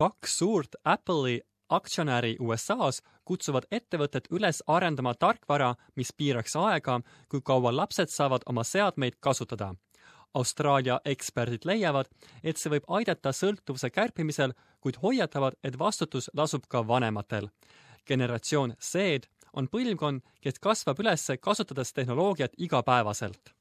kaks 0.00 0.38
suurt 0.38 0.76
Apple'i 0.84 1.40
aktsionäri 1.68 2.36
USA-s 2.40 3.02
kutsuvad 3.24 3.66
ettevõtet 3.70 4.30
üles 4.32 4.62
arendama 4.66 5.12
tarkvara, 5.14 5.74
mis 5.96 6.12
piiraks 6.16 6.56
aega, 6.56 6.94
kui 7.28 7.42
kaua 7.44 7.74
lapsed 7.76 8.08
saavad 8.08 8.46
oma 8.48 8.64
seadmeid 8.64 9.18
kasutada. 9.20 9.74
Austraalia 10.34 11.00
eksperdid 11.04 11.68
leiavad, 11.68 12.08
et 12.42 12.56
see 12.56 12.72
võib 12.72 12.88
aidata 12.88 13.34
sõltuvuse 13.36 13.90
kärpimisel, 13.92 14.56
kuid 14.80 14.96
hoiatavad, 15.02 15.60
et 15.64 15.78
vastutus 15.78 16.30
lasub 16.34 16.64
ka 16.68 16.86
vanematel. 16.88 17.50
generatsioon 18.08 18.74
Z 18.80 19.28
on 19.52 19.68
põlvkond, 19.68 20.20
kes 20.40 20.58
kasvab 20.58 21.00
üles 21.00 21.30
kasutades 21.40 21.92
tehnoloogiat 21.92 22.52
igapäevaselt 22.56 23.52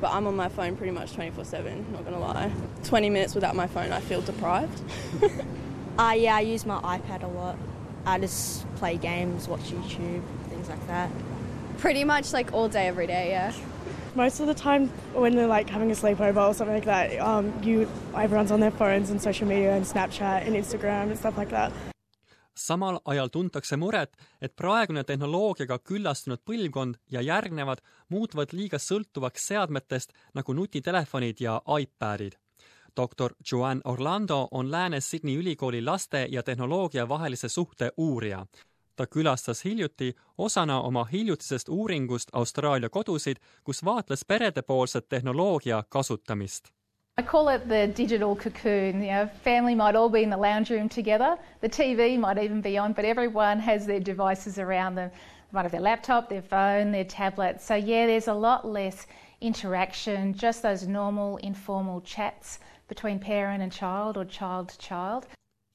But 0.00 0.10
I'm 0.10 0.26
on 0.26 0.36
my 0.36 0.48
phone 0.48 0.76
pretty 0.76 0.92
much 0.92 1.16
24 1.16 1.44
7, 1.44 1.92
not 1.92 2.04
gonna 2.04 2.20
lie. 2.20 2.52
20 2.84 3.10
minutes 3.10 3.34
without 3.34 3.56
my 3.56 3.66
phone, 3.66 3.92
I 3.92 4.00
feel 4.00 4.20
deprived. 4.20 4.82
Uh, 6.00 6.12
yeah, 6.12 6.36
I 6.36 6.40
use 6.40 6.64
my 6.64 6.80
iPad 6.80 7.24
a 7.24 7.26
lot. 7.26 7.56
I 8.06 8.18
just 8.18 8.64
play 8.76 8.96
games, 8.96 9.46
watch 9.46 9.70
YouTube, 9.70 10.22
things 10.48 10.66
like 10.70 10.86
that. 10.86 11.10
Pretty 11.76 12.04
much 12.04 12.32
like 12.32 12.54
all 12.54 12.70
day, 12.70 12.86
every 12.88 13.06
day, 13.06 13.28
yeah. 13.28 13.52
Most 14.14 14.40
of 14.40 14.46
the 14.46 14.54
time, 14.54 14.88
when 15.12 15.36
they're 15.36 15.46
like 15.46 15.68
having 15.68 15.90
a 15.90 15.94
sleepover 15.94 16.48
or 16.48 16.54
something 16.54 16.74
like 16.74 16.86
that, 16.86 17.20
um, 17.20 17.52
you 17.62 17.86
everyone's 18.16 18.50
on 18.50 18.60
their 18.60 18.70
phones 18.70 19.10
and 19.10 19.20
social 19.20 19.46
media 19.46 19.74
and 19.76 19.84
Snapchat 19.84 20.46
and 20.46 20.56
Instagram 20.56 21.10
and 21.10 21.18
stuff 21.18 21.36
like 21.36 21.50
that. 21.50 21.70
samal 22.60 23.00
ajal 23.04 23.28
tuntakse 23.28 23.76
muret, 23.76 24.16
et 24.40 24.56
praegune 24.56 25.04
tehnoloogiaga 25.04 25.78
küllastunud 25.78 26.42
põlvkond 26.48 26.98
ja 27.12 27.20
järgnevad 27.24 27.80
muutuvad 28.08 28.52
liiga 28.52 28.80
sõltuvaks 28.80 29.48
seadmetest 29.52 30.12
nagu 30.34 30.52
nutitelefonid 30.52 31.40
ja 31.40 31.60
iPadid. 31.80 32.39
Doktor 32.96 33.32
Joanne 33.52 33.80
Orlando 33.84 34.48
on 34.50 34.70
Lääne-Sydney 34.70 35.36
ülikooli 35.36 35.84
laste 35.84 36.26
ja 36.30 36.42
tehnoloogia 36.42 37.08
vahelise 37.08 37.48
suhte 37.48 37.90
uurija. 37.96 38.46
ta 38.96 39.06
külastas 39.06 39.64
hiljuti 39.64 40.14
osana 40.38 40.80
oma 40.80 41.04
hiljutisest 41.04 41.68
uuringust 41.68 42.28
Austraalia 42.32 42.88
kodusid, 42.88 43.36
kus 43.64 43.84
vaatles 43.84 44.24
peredepoolset 44.24 45.08
tehnoloogia 45.08 45.84
kasutamist 45.88 46.68
I 47.20 47.22
call 47.22 47.48
it 47.50 47.68
the 47.68 47.86
digital 47.86 48.34
cocoon. 48.34 49.02
You 49.02 49.10
know, 49.10 49.26
family 49.44 49.74
might 49.74 49.94
all 49.94 50.08
be 50.08 50.22
in 50.22 50.30
the 50.30 50.38
lounge 50.38 50.70
room 50.70 50.88
together. 50.88 51.36
The 51.60 51.68
TV 51.68 52.18
might 52.18 52.38
even 52.38 52.62
be 52.62 52.78
on, 52.78 52.94
but 52.94 53.04
everyone 53.04 53.60
has 53.60 53.84
their 53.84 54.00
devices 54.00 54.58
around 54.58 54.94
them. 54.94 55.10
They 55.10 55.52
might 55.52 55.62
have 55.62 55.72
their 55.72 55.82
laptop, 55.82 56.30
their 56.30 56.40
phone, 56.40 56.92
their 56.92 57.04
tablet. 57.04 57.60
So 57.60 57.74
yeah, 57.74 58.06
there's 58.06 58.28
a 58.28 58.32
lot 58.32 58.66
less 58.66 59.06
interaction, 59.42 60.32
just 60.32 60.62
those 60.62 60.86
normal 60.86 61.36
informal 61.38 62.00
chats 62.00 62.58
between 62.90 63.18
parent 63.18 63.62
and 63.62 63.72
child 63.72 64.20
or 64.20 64.26
child 64.26 64.68
to 64.68 64.78
child. 64.88 65.26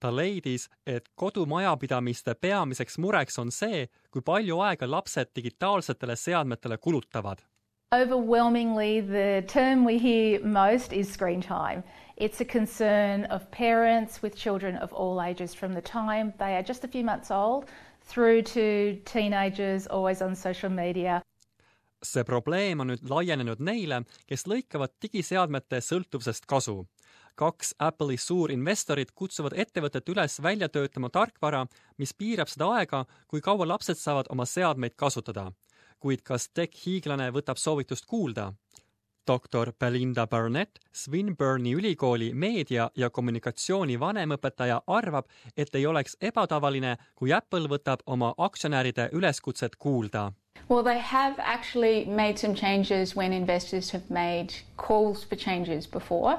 ta 0.00 0.08
leidis, 0.10 0.68
et 0.86 1.08
kodumajapidamiste 1.20 2.34
peamiseks 2.40 2.96
mureks 3.04 3.38
on 3.38 3.50
see, 3.50 3.88
kui 4.10 4.22
palju 4.22 4.62
aega 4.70 4.86
lapsed 4.88 5.34
digitaalsetele 5.36 6.16
seadmetele 6.16 6.78
kulutavad 6.86 7.44
Overwhelmingly, 7.92 9.00
the 9.00 9.42
term 9.48 9.84
we 9.84 9.98
hear 9.98 10.38
most 10.44 10.92
is 10.92 11.10
screen 11.10 11.40
time. 11.40 11.82
It's 12.16 12.40
a 12.40 12.44
concern 12.44 13.24
of 13.24 13.50
parents 13.50 14.22
with 14.22 14.36
children 14.36 14.76
of 14.76 14.92
all 14.92 15.20
ages 15.20 15.54
from 15.54 15.72
the 15.72 15.80
time 15.80 16.32
they 16.38 16.54
are 16.54 16.62
just 16.62 16.84
a 16.84 16.88
few 16.88 17.02
months 17.02 17.32
old 17.32 17.64
through 18.02 18.42
to 18.42 18.96
teenagers 19.04 19.88
always 19.88 20.22
on 20.22 20.36
social 20.36 20.70
media. 20.70 21.22
see 22.02 22.22
probleem 22.24 22.80
on 22.80 22.88
nüüd 22.88 23.02
laienenud 23.10 23.58
neile, 23.60 23.98
kes 24.30 24.46
lõikavad 24.48 24.94
digiseadmete 25.04 25.82
sõltuvusest 25.84 26.46
kasu. 26.48 26.86
Kaks 27.34 27.74
Apple'i 27.78 28.16
suurinvestorit 28.16 29.10
kutsuvad 29.14 29.56
ettevõtet 29.56 30.08
üles 30.08 30.42
välja 30.42 30.68
töötama 30.68 31.08
tarkvara, 31.08 31.66
mis 31.98 32.14
piirab 32.14 32.48
seda 32.48 32.70
aega, 32.78 33.04
kui 33.28 33.40
kaua 33.40 33.68
lapsed 33.68 33.98
saavad 33.98 34.30
oma 34.30 34.46
seadmeid 34.46 34.96
kasutada 34.96 35.50
kuid 36.00 36.24
kas 36.24 36.48
tech-hiiglane 36.56 37.30
võtab 37.34 37.60
soovitust 37.60 38.08
kuulda? 38.08 38.52
doktor 39.30 39.70
Belinda 39.78 40.24
Burnett 40.26 40.80
Swinburne'i 40.96 41.74
ülikooli 41.76 42.32
meedia 42.34 42.88
ja 42.96 43.10
kommunikatsiooni 43.10 43.98
vanemõpetaja 44.00 44.80
arvab, 44.86 45.28
et 45.56 45.74
ei 45.74 45.86
oleks 45.86 46.16
ebatavaline, 46.20 46.96
kui 47.14 47.30
Apple 47.32 47.68
võtab 47.70 48.02
oma 48.06 48.32
aktsionäride 48.38 49.10
üleskutset 49.12 49.76
kuulda. 49.76 50.32
Well, 50.70 50.82
they 50.82 50.98
have 50.98 51.38
actually 51.38 52.06
made 52.06 52.38
some 52.38 52.54
changes 52.54 53.14
when 53.16 53.32
investors 53.32 53.92
have 53.92 54.10
made 54.10 54.64
calls 54.76 55.22
for 55.22 55.36
changes 55.36 55.86
before. 55.86 56.38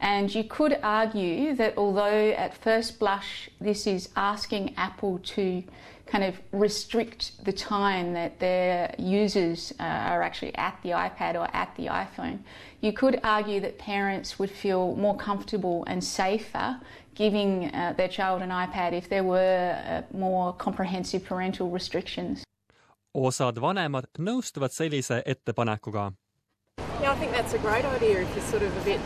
And 0.00 0.34
you 0.34 0.44
could 0.44 0.78
argue 0.82 1.54
that 1.56 1.76
although 1.76 2.30
at 2.30 2.56
first 2.56 2.98
blush 2.98 3.50
this 3.60 3.86
is 3.86 4.08
asking 4.16 4.74
Apple 4.76 5.20
to 5.36 5.62
kind 6.06 6.24
of 6.24 6.40
restrict 6.52 7.44
the 7.44 7.52
time 7.52 8.14
that 8.14 8.40
their 8.40 8.92
users 8.98 9.72
uh, 9.78 9.82
are 9.84 10.22
actually 10.22 10.54
at 10.56 10.76
the 10.82 10.90
iPad 10.90 11.34
or 11.34 11.48
at 11.54 11.74
the 11.76 11.86
iPhone, 11.86 12.38
you 12.80 12.92
could 12.92 13.20
argue 13.22 13.60
that 13.60 13.78
parents 13.78 14.38
would 14.38 14.50
feel 14.50 14.96
more 14.96 15.16
comfortable 15.16 15.84
and 15.86 16.02
safer 16.02 16.80
giving 17.14 17.72
uh, 17.74 17.92
their 17.96 18.08
child 18.08 18.40
an 18.40 18.48
iPad 18.48 18.92
if 18.92 19.08
there 19.08 19.22
were 19.22 19.76
uh, 19.86 20.02
more 20.16 20.54
comprehensive 20.54 21.24
parental 21.24 21.70
restrictions. 21.70 22.42
osad 23.12 23.58
vanemad 23.58 24.06
nõustuvad 24.18 24.70
sellise 24.70 25.22
ettepanekuga. 25.26 26.12
Yeah, 27.02 27.12
I 27.12 27.16
think 27.16 27.32
that's 27.32 27.54
a 27.54 27.58
great 27.58 27.84
idea 27.84 28.22
if 28.22 28.34
you're 28.34 28.44
sort 28.44 28.62
of 28.62 28.76
a 28.76 28.84
bit 28.84 29.00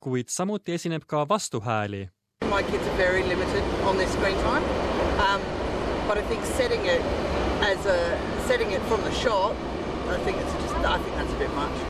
kuid 0.00 0.28
samuti 0.28 0.72
esineb 0.72 1.02
ka 1.06 1.28
vastuhääli. 1.28 2.08
My 2.50 2.62
kids 2.62 2.86
are 2.88 2.96
very 2.96 3.22
limited 3.28 3.64
on 3.84 3.96
their 3.96 4.08
screen 4.08 4.36
time, 4.36 4.64
um, 5.26 5.40
but 6.08 6.18
I 6.18 6.22
think 6.22 6.44
setting 6.44 6.86
it 6.86 7.02
as 7.60 7.86
a 7.86 7.98
setting 8.48 8.72
it 8.72 8.82
from 8.88 9.02
the 9.02 9.12
shop, 9.12 9.52
I 10.08 10.18
think 10.24 10.36
it's 10.38 10.54
just 10.62 10.74
I 10.76 10.98
think 10.98 11.16
that's 11.16 11.34
a 11.34 11.38
bit 11.38 11.54
much. 11.54 11.88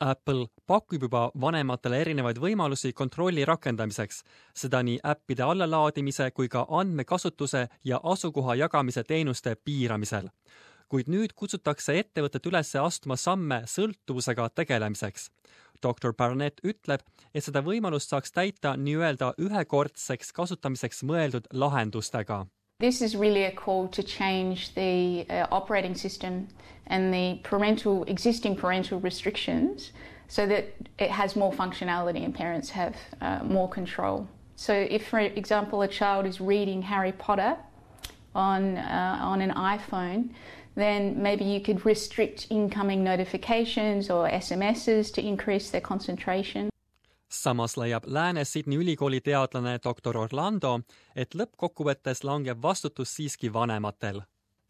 Apple 0.00 0.46
pakub 0.66 1.02
juba 1.02 1.30
vanematele 1.40 1.98
erinevaid 2.00 2.38
võimalusi 2.38 2.92
kontrolli 2.94 3.44
rakendamiseks, 3.44 4.22
seda 4.54 4.82
nii 4.82 5.00
äppide 5.12 5.42
allalaadimise 5.42 6.30
kui 6.30 6.48
ka 6.48 6.66
andmekasutuse 6.70 7.66
ja 7.84 8.00
asukoha 8.02 8.54
jagamise 8.54 9.02
teenuste 9.04 9.56
piiramisel. 9.64 10.28
Kuid 10.88 11.08
nüüd 11.08 11.34
kutsutakse 11.36 11.98
ettevõtet 12.00 12.46
üles 12.50 12.74
astuma 12.76 13.16
samme 13.16 13.62
sõltuvusega 13.66 14.48
tegelemiseks. 14.54 15.30
doktor 15.82 16.12
Barnett 16.12 16.60
ütleb, 16.64 17.00
et 17.34 17.44
seda 17.44 17.60
võimalust 17.62 18.10
saaks 18.10 18.32
täita 18.32 18.76
nii-öelda 18.76 19.34
ühekordseks 19.38 20.32
kasutamiseks 20.32 21.04
mõeldud 21.04 21.46
lahendustega 21.52 22.46
This 22.80 23.02
is 23.02 23.16
really 23.16 23.42
a 23.42 23.50
call 23.50 23.88
to 23.88 24.04
change 24.04 24.72
the 24.74 25.26
uh, 25.28 25.48
operating 25.50 25.96
system 25.96 26.46
and 26.86 27.12
the 27.12 27.40
parental 27.42 28.04
existing 28.04 28.54
parental 28.54 29.00
restrictions 29.00 29.90
so 30.28 30.46
that 30.46 30.72
it 30.98 31.10
has 31.10 31.34
more 31.34 31.52
functionality 31.52 32.24
and 32.24 32.32
parents 32.32 32.70
have 32.70 32.94
uh, 33.20 33.42
more 33.42 33.68
control. 33.68 34.28
So 34.54 34.72
if 34.72 35.08
for 35.08 35.18
example 35.18 35.82
a 35.82 35.88
child 35.88 36.24
is 36.24 36.40
reading 36.40 36.82
Harry 36.82 37.10
Potter 37.10 37.56
on 38.34 38.78
uh, 38.78 39.18
on 39.22 39.40
an 39.40 39.50
iPhone, 39.50 40.30
then 40.78 41.20
maybe 41.22 41.44
you 41.44 41.60
could 41.60 41.84
restrict 41.84 42.46
incoming 42.50 43.02
notifications 43.04 44.10
or 44.10 44.28
SMSs 44.30 45.12
to 45.14 45.20
increase 45.20 45.70
their 45.70 45.80
concentration. 45.80 46.70
samas 47.28 47.76
leiab 47.76 48.04
Lääne-Sydney 48.06 48.76
ülikooli 48.76 49.20
teadlane 49.20 49.78
doktor 49.84 50.16
Orlando, 50.16 50.80
et 51.16 51.34
lõppkokkuvõttes 51.34 52.24
langeb 52.24 52.62
vastutus 52.62 53.12
siiski 53.16 53.52
vanematel. 53.52 54.22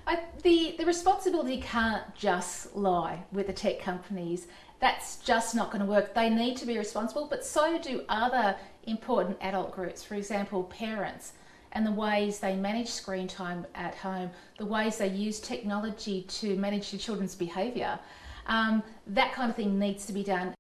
I, 0.07 0.17
the, 0.43 0.75
the 0.79 0.87
responsibility 0.87 1.61
can't 1.61 2.03
just 2.17 2.75
lie 2.75 3.23
with 3.33 3.47
the 3.47 3.53
tech 3.53 3.85
companies. 3.85 4.49
That's 4.81 5.19
just 5.27 5.55
not 5.55 5.71
going 5.71 5.85
to 5.85 5.91
work. 5.91 6.15
They 6.15 6.31
need 6.31 6.57
to 6.57 6.67
be 6.67 6.79
responsible, 6.79 7.29
but 7.31 7.45
so 7.45 7.79
do 7.79 8.03
other 8.09 8.57
important 8.87 9.37
adult 9.41 9.73
groups. 9.75 10.03
For 10.03 10.15
example, 10.15 10.65
parents 10.65 11.33
and 11.73 11.87
the 11.87 11.93
ways 11.93 12.39
they 12.39 12.57
manage 12.57 12.89
screen 12.89 13.29
time 13.29 13.67
at 13.75 13.95
home, 13.95 14.31
the 14.59 14.67
ways 14.67 14.99
they 14.99 15.09
use 15.09 15.41
technology 15.41 16.23
to 16.23 16.57
manage 16.57 16.91
their 16.91 17.01
children's 17.01 17.35
behaviour. 17.35 17.99
Um, 18.47 18.83
that 19.09 19.33
kind 19.33 19.51
of 19.51 19.57
thing 19.57 19.79
needs 19.79 20.07
to 20.07 20.13
be 20.13 20.25
done 20.25 20.55